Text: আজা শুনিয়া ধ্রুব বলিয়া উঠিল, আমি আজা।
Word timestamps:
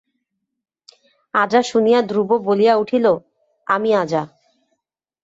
আজা 1.33 1.61
শুনিয়া 1.61 1.99
ধ্রুব 2.01 2.29
বলিয়া 2.45 2.73
উঠিল, 2.75 3.05
আমি 3.67 3.89
আজা। 3.95 4.23